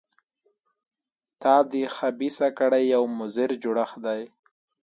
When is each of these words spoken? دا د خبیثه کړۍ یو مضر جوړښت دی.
دا 1.41 1.55
د 1.71 1.73
خبیثه 1.95 2.47
کړۍ 2.57 2.83
یو 2.93 3.03
مضر 3.19 3.49
جوړښت 3.63 3.97
دی. 4.05 4.21